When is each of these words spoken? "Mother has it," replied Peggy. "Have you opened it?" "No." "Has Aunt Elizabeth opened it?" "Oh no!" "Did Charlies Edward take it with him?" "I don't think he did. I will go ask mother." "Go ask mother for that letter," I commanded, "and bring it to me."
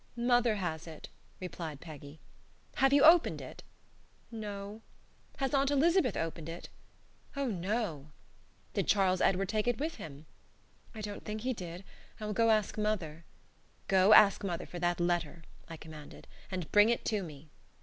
"Mother 0.17 0.55
has 0.55 0.87
it," 0.87 1.09
replied 1.39 1.79
Peggy. 1.79 2.19
"Have 2.77 2.91
you 2.91 3.03
opened 3.03 3.39
it?" 3.39 3.61
"No." 4.31 4.81
"Has 5.37 5.53
Aunt 5.53 5.69
Elizabeth 5.69 6.17
opened 6.17 6.49
it?" 6.49 6.69
"Oh 7.35 7.45
no!" 7.45 8.09
"Did 8.73 8.87
Charlies 8.87 9.21
Edward 9.21 9.49
take 9.49 9.67
it 9.67 9.79
with 9.79 9.97
him?" 9.97 10.25
"I 10.95 11.01
don't 11.01 11.23
think 11.23 11.41
he 11.41 11.53
did. 11.53 11.83
I 12.19 12.25
will 12.25 12.33
go 12.33 12.49
ask 12.49 12.79
mother." 12.79 13.25
"Go 13.87 14.11
ask 14.15 14.43
mother 14.43 14.65
for 14.65 14.79
that 14.79 14.99
letter," 14.99 15.43
I 15.69 15.77
commanded, 15.77 16.25
"and 16.49 16.71
bring 16.71 16.89
it 16.89 17.05
to 17.05 17.21
me." 17.21 17.51